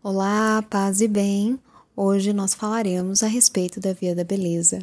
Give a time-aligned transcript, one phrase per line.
[0.00, 1.58] Olá, paz e bem.
[1.96, 4.78] Hoje nós falaremos a respeito da Via da Beleza.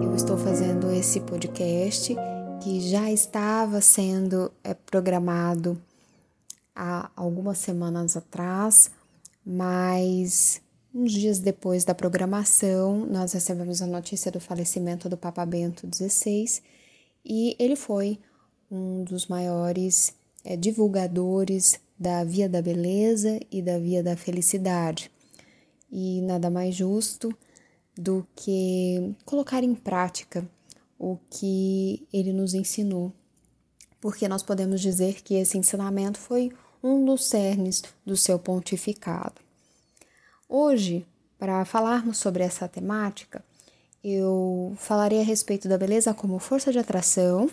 [0.00, 2.14] Eu estou fazendo esse podcast
[2.62, 5.76] que já estava sendo é, programado
[6.76, 8.88] há algumas semanas atrás,
[9.44, 10.62] mas
[10.92, 16.60] Uns dias depois da programação, nós recebemos a notícia do falecimento do Papa Bento XVI
[17.24, 18.18] e ele foi
[18.68, 20.12] um dos maiores
[20.44, 25.12] é, divulgadores da Via da Beleza e da Via da Felicidade.
[25.92, 27.32] E nada mais justo
[27.96, 30.44] do que colocar em prática
[30.98, 33.12] o que ele nos ensinou,
[34.00, 36.50] porque nós podemos dizer que esse ensinamento foi
[36.82, 39.49] um dos cernes do seu pontificado.
[40.52, 41.06] Hoje,
[41.38, 43.40] para falarmos sobre essa temática,
[44.02, 47.48] eu falarei a respeito da beleza como força de atração,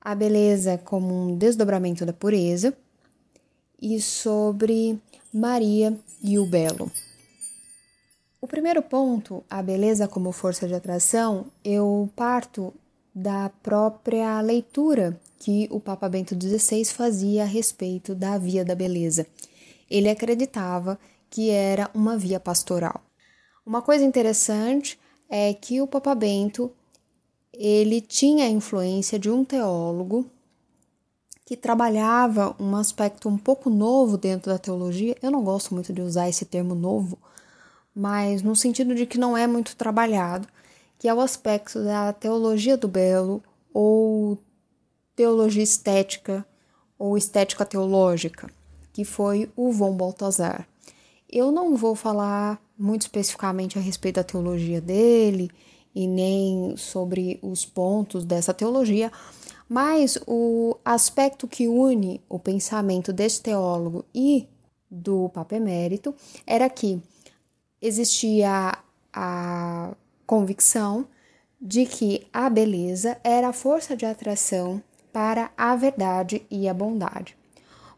[0.00, 2.76] a beleza como um desdobramento da pureza
[3.80, 4.98] e sobre
[5.32, 6.90] Maria e o belo.
[8.40, 12.74] O primeiro ponto, a beleza como força de atração, eu parto
[13.14, 19.24] da própria leitura que o Papa Bento XVI fazia a respeito da via da beleza.
[19.88, 20.98] Ele acreditava
[21.30, 23.02] que era uma via pastoral.
[23.64, 24.98] Uma coisa interessante
[25.28, 26.72] é que o Papa Bento
[27.52, 30.30] ele tinha a influência de um teólogo
[31.44, 35.16] que trabalhava um aspecto um pouco novo dentro da teologia.
[35.22, 37.18] Eu não gosto muito de usar esse termo novo,
[37.94, 40.46] mas no sentido de que não é muito trabalhado,
[40.98, 43.42] que é o aspecto da teologia do belo
[43.72, 44.38] ou
[45.16, 46.46] teologia estética
[46.98, 48.50] ou estética teológica,
[48.92, 50.68] que foi o von Balthasar.
[51.30, 55.50] Eu não vou falar muito especificamente a respeito da teologia dele
[55.94, 59.12] e nem sobre os pontos dessa teologia,
[59.68, 64.48] mas o aspecto que une o pensamento deste teólogo e
[64.90, 66.14] do Papa Emérito
[66.46, 67.02] era que
[67.82, 68.78] existia
[69.12, 69.94] a
[70.26, 71.06] convicção
[71.60, 74.82] de que a beleza era a força de atração
[75.12, 77.36] para a verdade e a bondade.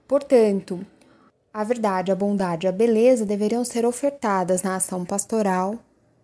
[0.08, 0.84] Portanto,
[1.52, 5.78] a verdade, a bondade e a beleza deveriam ser ofertadas na ação pastoral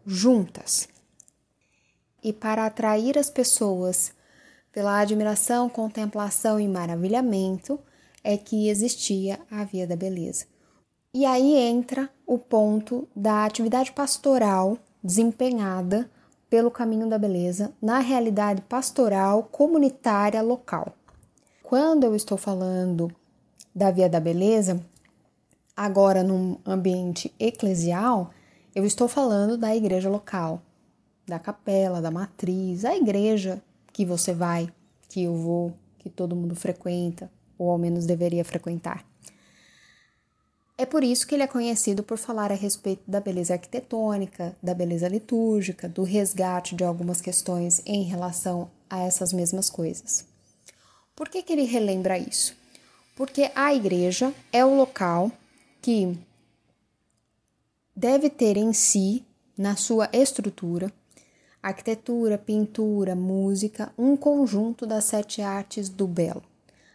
[0.04, 0.88] juntas.
[2.22, 4.12] E para atrair as pessoas
[4.72, 7.78] pela admiração, contemplação e maravilhamento
[8.22, 10.44] é que existia a via da beleza.
[11.14, 16.10] E aí entra o ponto da atividade pastoral desempenhada
[16.50, 20.92] pelo caminho da beleza na realidade pastoral comunitária local.
[21.62, 23.10] Quando eu estou falando
[23.74, 24.80] da via da beleza,
[25.76, 28.30] Agora, num ambiente eclesial,
[28.74, 30.62] eu estou falando da igreja local,
[31.26, 34.72] da capela, da matriz, a igreja que você vai,
[35.10, 39.04] que eu vou, que todo mundo frequenta, ou ao menos deveria frequentar.
[40.78, 44.72] É por isso que ele é conhecido por falar a respeito da beleza arquitetônica, da
[44.72, 50.26] beleza litúrgica, do resgate de algumas questões em relação a essas mesmas coisas.
[51.14, 52.54] Por que, que ele relembra isso?
[53.14, 55.32] Porque a igreja é o local
[55.86, 56.18] que
[57.94, 59.24] deve ter em si,
[59.56, 60.92] na sua estrutura,
[61.62, 66.42] arquitetura, pintura, música, um conjunto das sete artes do belo.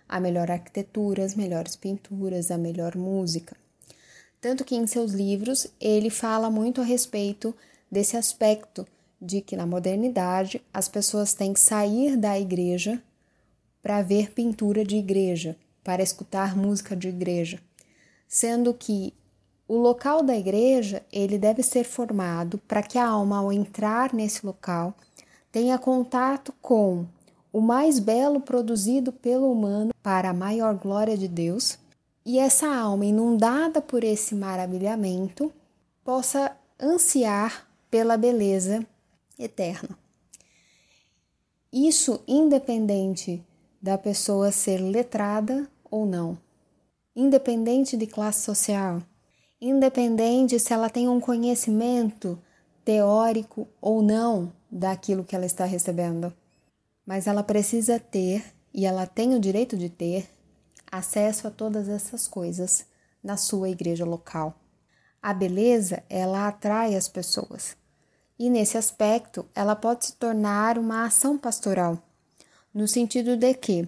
[0.10, 3.56] A melhor arquitetura, as melhores pinturas, a melhor música.
[4.42, 7.56] Tanto que em seus livros ele fala muito a respeito
[7.90, 8.86] desse aspecto
[9.22, 13.02] de que na modernidade as pessoas têm que sair da igreja
[13.82, 17.58] para ver pintura de igreja, para escutar música de igreja
[18.32, 19.14] sendo que
[19.68, 24.46] o local da igreja ele deve ser formado para que a alma, ao entrar nesse
[24.46, 24.94] local,
[25.52, 27.06] tenha contato com
[27.52, 31.78] o mais belo produzido pelo humano para a maior glória de Deus,
[32.26, 35.52] e essa alma, inundada por esse maravilhamento,
[36.02, 38.88] possa ansiar pela beleza
[39.38, 39.90] eterna.
[41.72, 43.44] Isso independente
[43.82, 46.38] da pessoa ser letrada ou não
[47.16, 49.02] independente de classe social,
[49.60, 52.42] independente se ela tem um conhecimento
[52.84, 56.34] teórico ou não daquilo que ela está recebendo.
[57.06, 58.44] Mas ela precisa ter,
[58.74, 60.30] e ela tem o direito de ter,
[60.92, 62.86] acesso a todas essas coisas
[63.24, 64.56] na sua igreja local.
[65.22, 67.76] A beleza, ela atrai as pessoas.
[68.40, 72.02] E nesse aspecto, ela pode se tornar uma ação pastoral,
[72.74, 73.88] no sentido de que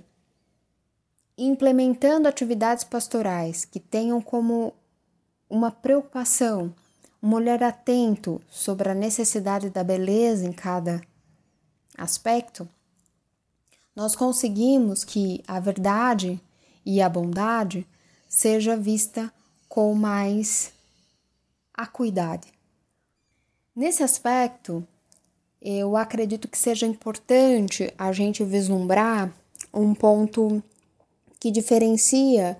[1.38, 4.74] implementando atividades pastorais que tenham como
[5.50, 6.74] uma preocupação
[7.24, 11.01] um olhar atento sobre a necessidade da beleza em cada
[11.97, 12.68] aspecto,
[13.95, 16.38] nós conseguimos que a verdade
[16.85, 17.88] e a bondade
[18.27, 19.31] seja vista
[19.69, 20.74] com mais
[21.74, 22.51] acuidade.
[23.74, 24.86] Nesse aspecto,
[25.62, 29.33] eu acredito que seja importante a gente vislumbrar
[29.74, 30.62] um ponto
[31.43, 32.57] que diferencia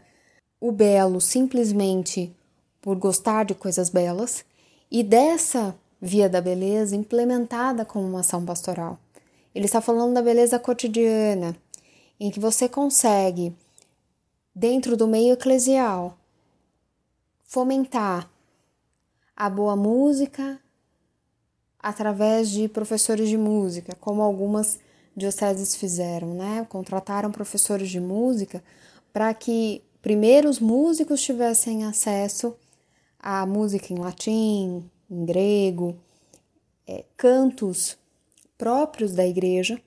[0.60, 2.36] o belo simplesmente
[2.82, 4.44] por gostar de coisas belas
[4.92, 9.00] e dessa via da beleza implementada como uma ação pastoral.
[9.56, 11.56] Ele está falando da beleza cotidiana,
[12.20, 13.56] em que você consegue,
[14.54, 16.18] dentro do meio eclesial,
[17.46, 18.30] fomentar
[19.34, 20.60] a boa música
[21.80, 24.78] através de professores de música, como algumas
[25.16, 26.66] dioceses fizeram, né?
[26.70, 28.64] Contrataram professores de música
[29.12, 32.56] para que primeiro os músicos tivessem acesso
[33.20, 35.96] a música em latim, em grego,
[36.88, 37.98] é, cantos
[38.58, 39.82] próprios da igreja,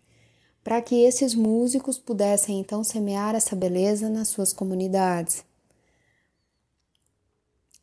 [0.64, 5.44] para que esses músicos pudessem então semear essa beleza nas suas comunidades.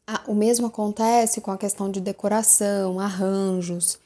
[0.05, 3.99] Ah, o mesmo acontece com a questão de decoração, arranjos,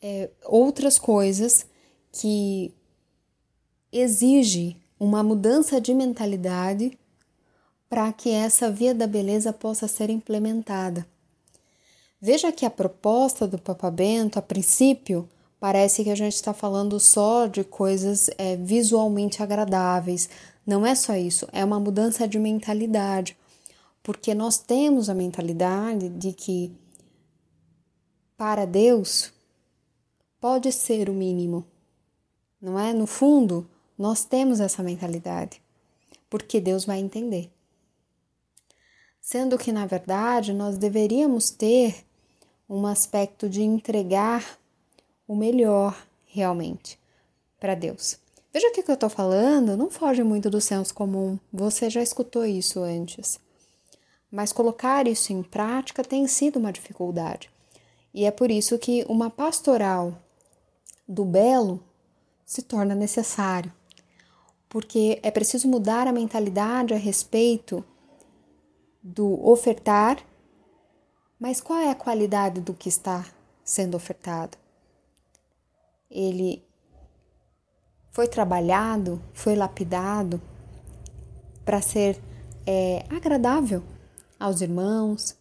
[0.00, 1.66] é, outras coisas
[2.16, 2.72] que
[3.92, 6.96] exige uma mudança de mentalidade
[7.88, 11.04] para que essa via da beleza possa ser implementada.
[12.20, 15.28] Veja que a proposta do Papa Bento, a princípio,
[15.58, 20.28] parece que a gente está falando só de coisas é, visualmente agradáveis.
[20.64, 23.36] Não é só isso, é uma mudança de mentalidade,
[24.02, 26.72] porque nós temos a mentalidade de que
[28.36, 29.32] para Deus
[30.40, 31.64] pode ser o mínimo,
[32.64, 32.92] não é?
[32.92, 33.68] No fundo,
[33.98, 35.60] nós temos essa mentalidade,
[36.28, 37.50] porque Deus vai entender
[39.24, 42.04] sendo que, na verdade, nós deveríamos ter
[42.68, 44.58] um aspecto de entregar
[45.26, 45.96] o melhor
[46.26, 46.98] realmente
[47.58, 48.18] para Deus.
[48.52, 52.44] Veja o que eu estou falando não foge muito do senso comum, você já escutou
[52.44, 53.40] isso antes.
[54.30, 57.48] Mas colocar isso em prática tem sido uma dificuldade.
[58.12, 60.14] E é por isso que uma pastoral
[61.08, 61.82] do belo
[62.44, 63.72] se torna necessário.
[64.68, 67.84] Porque é preciso mudar a mentalidade a respeito
[69.02, 70.18] do ofertar,
[71.38, 73.24] mas qual é a qualidade do que está
[73.62, 74.56] sendo ofertado?
[76.10, 76.64] Ele
[78.10, 80.40] foi trabalhado, foi lapidado
[81.64, 82.20] para ser
[82.66, 83.82] é, agradável
[84.38, 85.36] aos irmãos,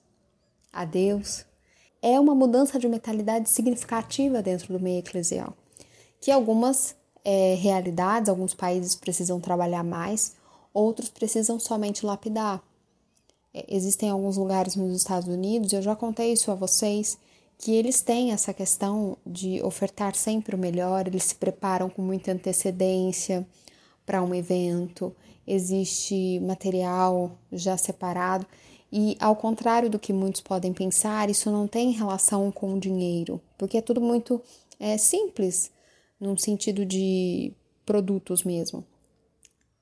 [0.72, 1.46] a Deus.
[2.02, 5.56] É uma mudança de mentalidade significativa dentro do meio eclesial,
[6.24, 10.38] que algumas é, realidades, alguns países precisam trabalhar mais,
[10.74, 12.64] outros precisam somente lapidar.
[13.54, 17.18] É, existem alguns lugares nos Estados Unidos, eu já contei isso a vocês,
[17.58, 22.32] que eles têm essa questão de ofertar sempre o melhor, eles se preparam com muita
[22.32, 23.46] antecedência
[24.06, 25.14] para um evento,
[25.46, 28.48] existe material já separado.
[28.90, 33.42] E ao contrário do que muitos podem pensar, isso não tem relação com o dinheiro,
[33.58, 34.42] porque é tudo muito
[34.80, 35.73] é, simples,
[36.24, 37.52] num sentido de
[37.86, 38.84] produtos mesmo.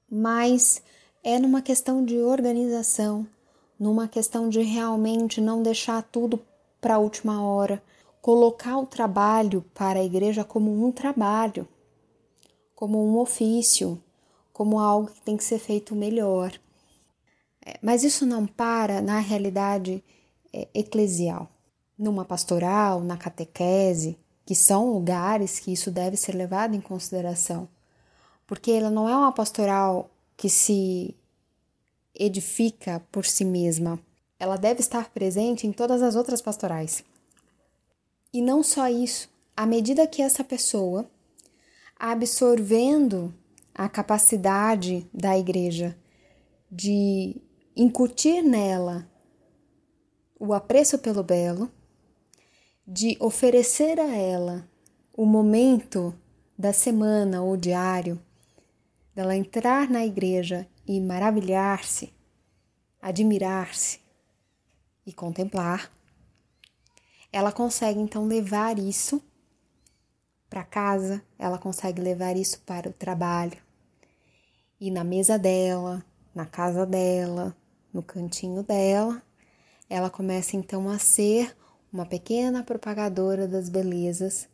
[0.10, 0.82] Mas
[1.24, 3.28] é numa questão de organização,
[3.80, 6.40] numa questão de realmente não deixar tudo
[6.82, 7.82] para a última hora,
[8.22, 11.68] colocar o trabalho para a igreja como um trabalho,
[12.76, 14.02] como um ofício,
[14.52, 16.52] como algo que tem que ser feito melhor.
[17.64, 20.04] É, mas isso não para na realidade
[20.52, 21.48] é, eclesial,
[21.98, 24.18] numa pastoral, na catequese,
[24.52, 27.70] que são lugares que isso deve ser levado em consideração,
[28.46, 31.16] porque ela não é uma pastoral que se
[32.14, 33.98] edifica por si mesma.
[34.38, 37.02] Ela deve estar presente em todas as outras pastorais.
[38.34, 41.10] E não só isso, à medida que essa pessoa,
[41.98, 43.34] absorvendo
[43.74, 45.98] a capacidade da igreja
[46.70, 47.38] de
[47.74, 49.10] incutir nela
[50.38, 51.72] o apreço pelo belo,
[52.86, 54.68] de oferecer a ela
[55.16, 56.14] o momento
[56.58, 58.22] da semana ou diário,
[59.16, 62.14] dela entrar na igreja e maravilhar-se,
[63.02, 64.00] admirar-se
[65.06, 65.92] e contemplar,
[67.32, 69.22] ela consegue então levar isso
[70.50, 73.58] para casa, ela consegue levar isso para o trabalho.
[74.80, 76.04] E na mesa dela,
[76.36, 77.56] na casa dela,
[77.94, 79.22] no cantinho dela,
[79.90, 81.56] ela começa então a ser
[81.92, 84.48] uma pequena propagadora das belezas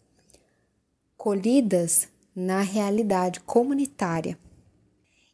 [1.15, 4.37] colhidas na realidade comunitária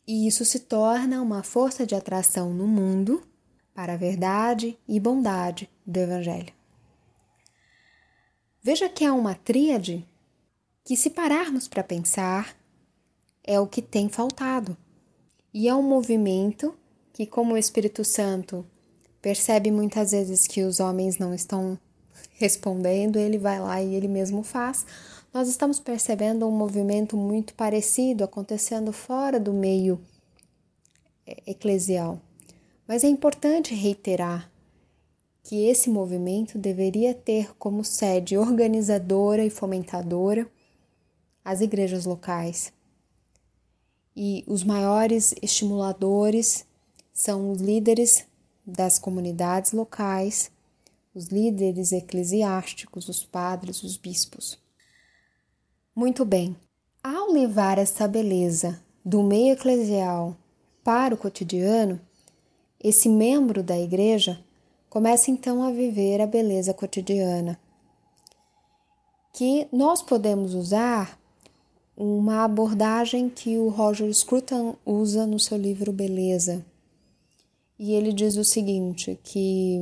[0.08, 3.24] e isso se torna uma força de atração no mundo
[3.74, 6.54] para a verdade e bondade do Evangelho.
[8.62, 10.06] Veja que há uma tríade
[10.84, 12.56] que, se pararmos para pensar,
[13.44, 14.78] é o que tem faltado.
[15.54, 16.76] E é um movimento
[17.14, 18.66] que, como o Espírito Santo
[19.22, 21.80] percebe muitas vezes que os homens não estão
[22.36, 24.86] respondendo, ele vai lá e ele mesmo faz.
[25.34, 30.00] Nós estamos percebendo um movimento muito parecido acontecendo fora do meio
[31.26, 32.22] é, eclesial.
[32.88, 34.52] Mas é importante reiterar
[35.44, 40.48] que esse movimento deveria ter como sede organizadora e fomentadora
[41.44, 42.72] as igrejas locais.
[44.16, 46.66] E os maiores estimuladores
[47.12, 48.26] são os líderes
[48.66, 50.52] das comunidades locais,
[51.14, 54.58] os líderes eclesiásticos, os padres, os bispos.
[55.96, 56.56] Muito bem,
[57.04, 60.36] ao levar essa beleza do meio eclesial
[60.84, 62.02] para o cotidiano,
[62.84, 64.44] esse membro da igreja
[64.90, 67.60] começa então a viver a beleza cotidiana,
[69.34, 71.20] que nós podemos usar
[71.96, 76.66] uma abordagem que o Roger Scruton usa no seu livro Beleza.
[77.78, 79.80] E ele diz o seguinte, que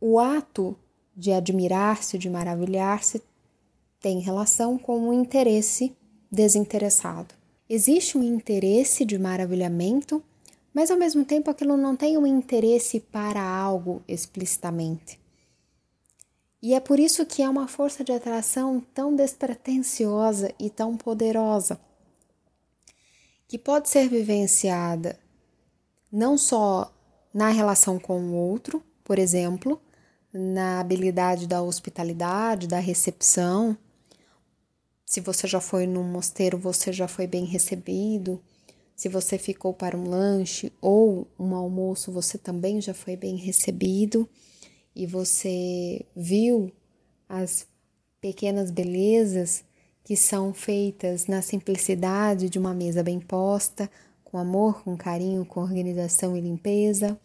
[0.00, 0.76] o ato
[1.14, 3.22] de admirar-se, de maravilhar-se,
[4.00, 5.94] tem relação com o um interesse
[6.30, 7.34] desinteressado.
[7.68, 10.22] Existe um interesse de maravilhamento,
[10.72, 15.20] mas ao mesmo tempo aquilo não tem um interesse para algo explicitamente.
[16.62, 21.80] E é por isso que é uma força de atração tão despretensiosa e tão poderosa,
[23.48, 25.18] que pode ser vivenciada
[26.10, 26.92] não só
[27.32, 29.80] na relação com o outro, por exemplo,
[30.32, 33.76] na habilidade da hospitalidade, da recepção.
[35.04, 38.40] Se você já foi num mosteiro, você já foi bem recebido.
[38.94, 44.28] Se você ficou para um lanche ou um almoço, você também já foi bem recebido
[44.94, 46.70] e você viu
[47.28, 47.66] as
[48.20, 49.64] pequenas belezas
[50.04, 53.90] que são feitas na simplicidade de uma mesa bem posta,
[54.24, 57.18] com amor, com carinho, com organização e limpeza.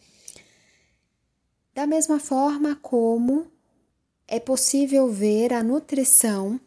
[1.75, 3.51] Da mesma forma como
[4.25, 6.57] é possível ver a nutrição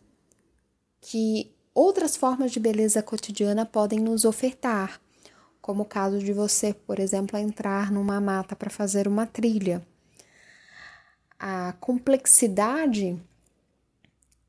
[1.01, 5.01] que outras formas de beleza cotidiana podem nos ofertar,
[5.63, 9.83] como o caso de você, por exemplo, entrar numa mata para fazer uma trilha.
[11.39, 13.19] A complexidade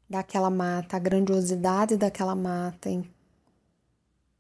[0.10, 3.10] daquela mata, a grandiosidade daquela mata, em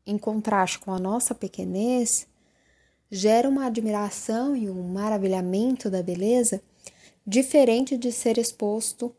[0.05, 2.27] em contraste com a nossa pequenez,
[3.11, 6.61] gera uma admiração e um maravilhamento da beleza
[7.25, 9.13] diferente de ser exposto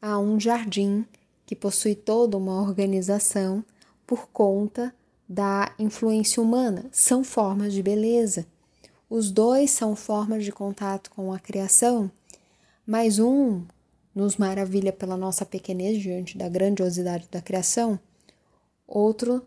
[0.00, 1.04] a um jardim
[1.46, 3.64] que possui toda uma organização
[4.06, 4.94] por conta
[5.28, 6.86] da influência humana.
[6.92, 8.46] São formas de beleza.
[9.08, 12.10] Os dois são formas de contato com a criação,
[12.86, 13.64] mas um
[14.14, 17.98] nos maravilha pela nossa pequenez diante da grandiosidade da criação,
[18.86, 19.46] outro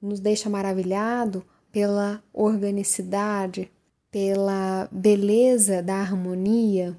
[0.00, 1.44] nos deixa maravilhado
[1.76, 3.70] pela organicidade,
[4.10, 6.98] pela beleza da harmonia,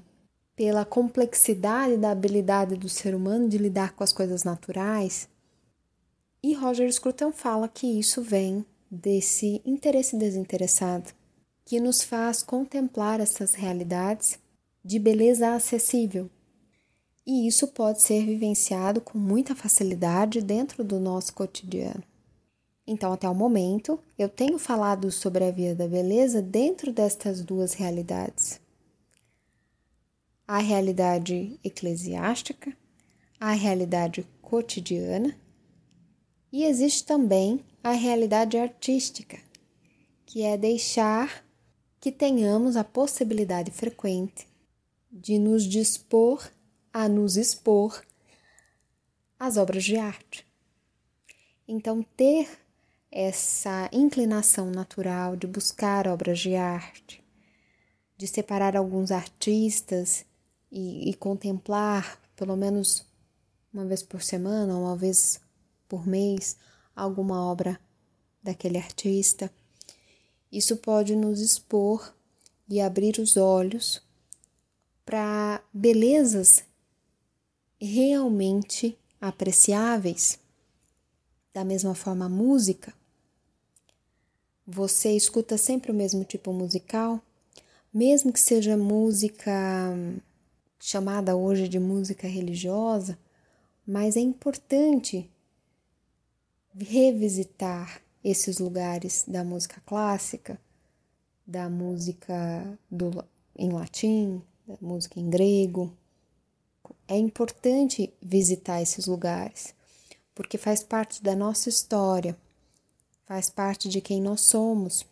[0.54, 5.28] pela complexidade da habilidade do ser humano de lidar com as coisas naturais.
[6.40, 11.10] E Roger Scruton fala que isso vem desse interesse desinteressado,
[11.64, 14.38] que nos faz contemplar essas realidades
[14.84, 16.30] de beleza acessível.
[17.26, 22.04] E isso pode ser vivenciado com muita facilidade dentro do nosso cotidiano.
[22.90, 27.74] Então, até o momento, eu tenho falado sobre a via da beleza dentro destas duas
[27.74, 28.58] realidades:
[30.46, 32.74] a realidade eclesiástica,
[33.38, 35.38] a realidade cotidiana,
[36.50, 39.38] e existe também a realidade artística,
[40.24, 41.44] que é deixar
[42.00, 44.48] que tenhamos a possibilidade frequente
[45.12, 46.50] de nos dispor
[46.90, 48.02] a nos expor
[49.38, 50.46] às obras de arte.
[51.68, 52.48] Então, ter
[53.10, 57.24] essa inclinação natural de buscar obras de arte,
[58.16, 60.26] de separar alguns artistas
[60.70, 63.06] e, e contemplar, pelo menos
[63.72, 65.40] uma vez por semana, uma vez
[65.88, 66.56] por mês,
[66.94, 67.80] alguma obra
[68.42, 69.50] daquele artista.
[70.50, 72.14] Isso pode nos expor
[72.68, 74.02] e abrir os olhos
[75.04, 76.64] para belezas
[77.80, 80.38] realmente apreciáveis.
[81.52, 82.97] Da mesma forma, a música
[84.70, 87.18] você escuta sempre o mesmo tipo musical,
[87.92, 89.50] mesmo que seja música
[90.78, 93.18] chamada hoje de música religiosa,
[93.86, 95.30] mas é importante
[96.78, 100.60] revisitar esses lugares da música clássica,
[101.46, 103.24] da música do,
[103.56, 105.90] em latim, da música em grego,
[107.08, 109.74] é importante visitar esses lugares,
[110.34, 112.36] porque faz parte da nossa história,
[113.28, 115.04] faz parte de quem nós somos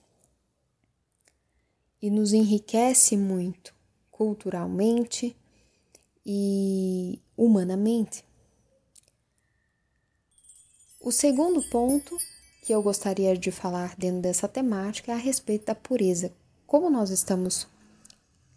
[2.00, 3.74] e nos enriquece muito
[4.10, 5.36] culturalmente
[6.24, 8.24] e humanamente.
[10.98, 12.16] O segundo ponto
[12.64, 16.32] que eu gostaria de falar dentro dessa temática é a respeito da pureza.
[16.66, 17.68] Como nós estamos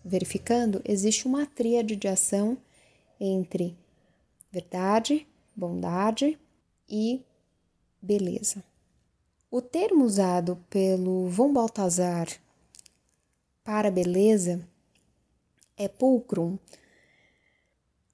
[0.05, 2.57] verificando, existe uma tríade de ação
[3.19, 3.77] entre
[4.49, 6.39] verdade, bondade
[6.87, 7.21] e
[8.01, 8.63] beleza.
[9.51, 12.27] O termo usado pelo Von Balthasar
[13.63, 14.63] para beleza
[15.75, 16.55] é pulcrum.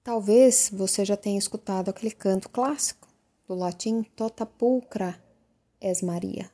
[0.01, 3.09] Talvez você já tenha escutado aquele canto clássico
[3.45, 5.21] do latim tota pulcra
[5.81, 6.49] és Maria.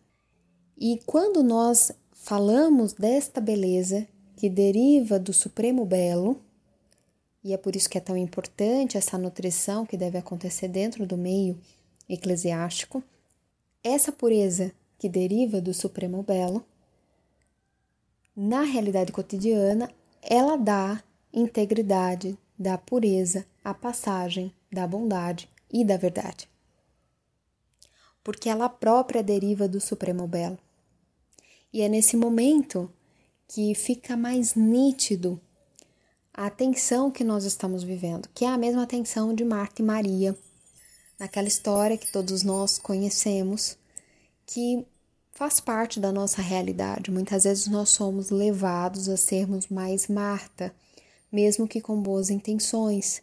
[0.75, 6.41] E quando nós falamos desta beleza que deriva do Supremo Belo,
[7.43, 11.15] e é por isso que é tão importante essa nutrição que deve acontecer dentro do
[11.15, 11.61] meio
[12.09, 13.03] eclesiástico,
[13.83, 16.65] essa pureza que deriva do Supremo Belo,
[18.35, 19.89] na realidade cotidiana,
[20.21, 26.51] ela dá integridade, dá pureza à passagem da bondade e da verdade
[28.23, 30.57] porque ela própria deriva do Supremo Belo.
[31.73, 32.91] E é nesse momento
[33.47, 35.39] que fica mais nítido
[36.33, 40.37] a tensão que nós estamos vivendo, que é a mesma tensão de Marta e Maria,
[41.21, 43.77] naquela história que todos nós conhecemos,
[44.43, 44.83] que
[45.29, 47.11] faz parte da nossa realidade.
[47.11, 50.73] Muitas vezes nós somos levados a sermos mais Marta,
[51.31, 53.21] mesmo que com boas intenções.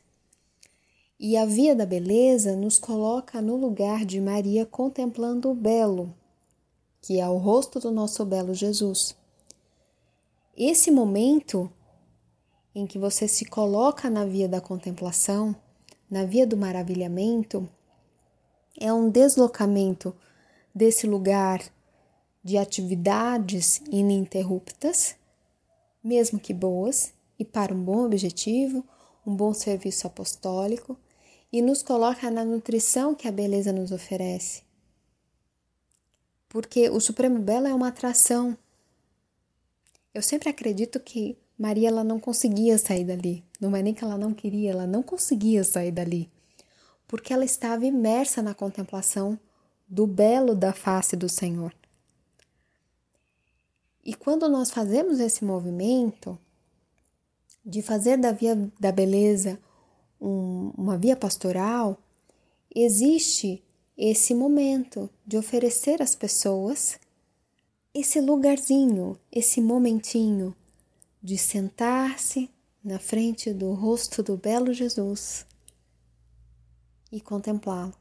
[1.19, 6.15] E a via da beleza nos coloca no lugar de Maria contemplando o belo,
[7.03, 9.17] que é o rosto do nosso belo Jesus.
[10.57, 11.69] Esse momento
[12.73, 15.57] em que você se coloca na via da contemplação,
[16.09, 17.69] na via do maravilhamento,
[18.81, 20.15] é um deslocamento
[20.75, 21.63] desse lugar
[22.43, 25.17] de atividades ininterruptas,
[26.03, 28.85] mesmo que boas, e para um bom objetivo,
[29.27, 30.97] um bom serviço apostólico
[31.53, 34.63] e nos coloca na nutrição que a beleza nos oferece.
[36.49, 38.57] Porque o Supremo Belo é uma atração.
[40.15, 43.45] Eu sempre acredito que Maria ela não conseguia sair dali.
[43.61, 46.31] Não é nem que ela não queria, ela não conseguia sair dali.
[47.09, 49.39] Porque ela estava imersa na contemplação
[49.89, 51.75] do belo da face do Senhor.
[54.05, 56.39] E quando nós fazemos esse movimento
[57.65, 59.59] de fazer da via da beleza
[60.21, 61.99] um, uma via pastoral,
[62.75, 63.63] existe
[63.97, 66.99] esse momento de oferecer às pessoas
[67.93, 70.55] esse lugarzinho, esse momentinho
[71.23, 72.49] de sentar-se
[72.85, 75.48] na frente do rosto do belo Jesus
[77.11, 77.95] e contemplá-lo.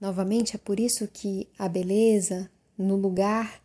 [0.00, 3.62] Novamente, é por isso que a beleza no lugar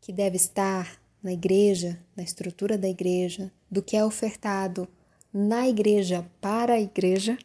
[0.00, 4.88] que deve estar na igreja, na estrutura da igreja, do que é ofertado
[5.32, 7.38] na igreja para a igreja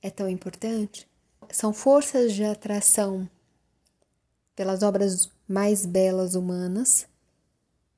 [0.00, 1.08] é tão importante?
[1.50, 3.28] São forças de atração
[4.54, 7.06] pelas obras mais belas humanas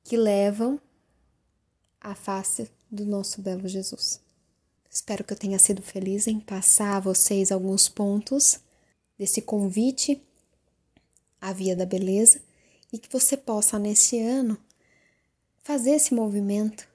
[0.03, 0.79] que levam
[1.99, 4.19] à face do nosso belo Jesus.
[4.91, 8.59] Espero que eu tenha sido feliz em passar a vocês alguns pontos
[9.17, 10.21] desse convite
[11.39, 12.41] à Via da Beleza
[12.91, 14.57] e que você possa, nesse ano,
[15.63, 16.85] fazer esse movimento,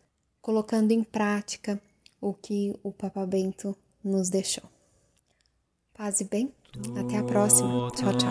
[0.42, 1.80] colocando em prática
[2.20, 4.64] o que o Papa Bento nos deixou.
[5.94, 6.52] Paz e bem,
[7.00, 7.90] até a próxima.
[7.92, 8.30] Tchau, tchau.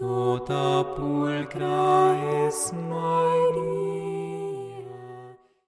[0.00, 3.89] Tota pulcra es Maria.